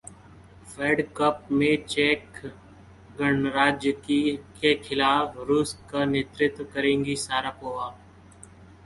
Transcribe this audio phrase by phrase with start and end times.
[0.67, 2.37] fade Cup में चेक
[3.19, 7.87] गणराज्य के खिलाफ रूस का नेतृत्व करेंगी शारापोवा